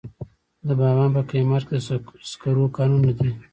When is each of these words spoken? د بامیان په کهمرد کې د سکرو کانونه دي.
د 0.67 0.69
بامیان 0.79 1.11
په 1.15 1.21
کهمرد 1.29 1.65
کې 1.69 1.77
د 1.77 1.81
سکرو 2.29 2.65
کانونه 2.77 3.11
دي. 3.19 3.31